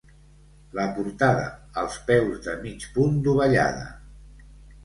La 0.77 0.85
portada 0.95 1.43
als 1.83 1.99
peus 2.07 2.41
de 2.47 2.57
mig 2.65 2.89
punt 2.97 3.23
dovellada. 3.29 3.89